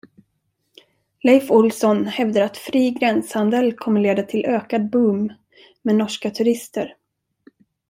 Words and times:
Leif 1.23 1.51
Olsson 1.51 2.05
hävdar 2.07 2.41
att 2.41 2.57
fri 2.57 2.91
gränshandel 2.91 3.73
kommer 3.77 4.01
leda 4.01 4.23
till 4.23 4.45
ökad 4.45 4.89
boom 4.89 5.33
med 5.81 5.95
norska 5.95 6.31
turister. 6.31 6.95